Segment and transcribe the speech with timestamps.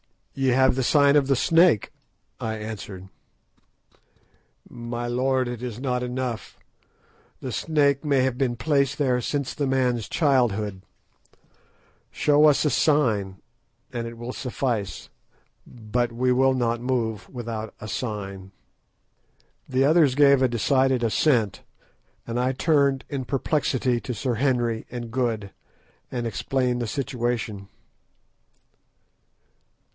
[0.33, 1.91] "Ye have the sign of the snake,"
[2.39, 3.09] I answered.
[4.67, 6.57] "My lord, it is not enough.
[7.41, 10.81] The snake may have been placed there since the man's childhood.
[12.09, 13.39] Show us a sign,
[13.93, 15.09] and it will suffice.
[15.67, 18.51] But we will not move without a sign."
[19.69, 21.61] The others gave a decided assent,
[22.25, 25.51] and I turned in perplexity to Sir Henry and Good,
[26.09, 27.67] and explained the situation.